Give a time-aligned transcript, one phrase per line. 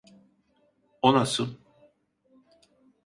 [1.01, 1.57] O nasıI?